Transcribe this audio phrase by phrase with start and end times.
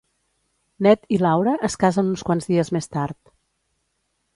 [0.87, 3.23] Ned i Laura es casen uns quants dies més tard.